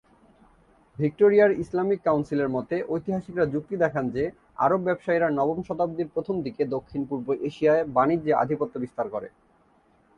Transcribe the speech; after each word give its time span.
ভিক্টোরিয়ার 0.97 1.51
ইসলামিক 1.53 1.99
কাউন্সিলের 2.03 2.49
মতে, 2.49 2.75
ঐতিহাসিকরা 2.89 3.45
যুক্তি 3.45 3.75
দেখান 3.77 4.05
যে 4.09 4.23
আরব 4.57 4.79
ব্যবসায়ীরা 4.83 5.27
নবম 5.29 5.59
শতাব্দীর 5.63 6.13
প্রথম 6.15 6.35
দিকে 6.41 6.63
দক্ষিণ-পূর্ব 6.75 7.27
এশিয়ায় 7.47 7.83
বাণিজ্যে 7.95 8.31
আধিপত্য 8.33 8.73
বিস্তার 8.79 9.07
করে। 9.09 9.27